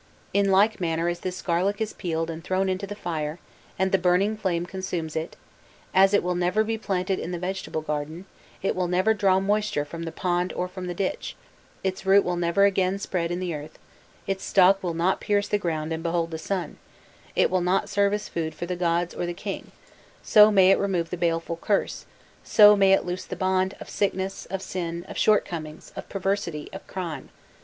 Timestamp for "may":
20.49-20.71, 22.75-22.91